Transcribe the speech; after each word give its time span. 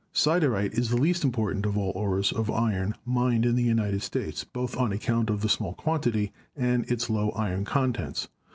Siderite 0.15 0.75
is 0.75 0.89
the 0.89 0.97
least 0.97 1.23
important 1.23 1.63
of 1.63 1.77
all 1.77 1.93
the 1.93 1.99
ores 1.99 2.31
of 2.31 2.49
iron 2.49 2.95
mined 3.05 3.45
in 3.45 3.53
the 3.55 3.61
United 3.61 4.01
States, 4.01 4.43
both 4.43 4.75
on 4.75 4.91
account 4.91 5.29
of 5.29 5.41
the 5.41 5.47
small 5.47 5.75
quantity 5.75 6.31
and 6.55 6.89
its 6.89 7.07
low 7.07 7.29
iron 7.33 7.65
contents. 7.65 8.27